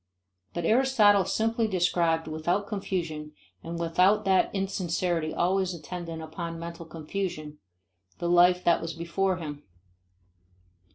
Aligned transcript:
But 0.55 0.65
Aristotle 0.65 1.25
simply 1.25 1.67
described 1.67 2.27
without 2.27 2.65
confusion 2.65 3.33
and 3.61 3.77
without 3.77 4.25
that 4.25 4.49
insincerity 4.51 5.31
always 5.31 5.75
attendant 5.75 6.23
upon 6.23 6.57
mental 6.57 6.87
confusion, 6.87 7.59
the 8.17 8.27
life 8.27 8.63
that 8.63 8.81
was 8.81 8.93
before 8.95 9.37
him. 9.37 9.61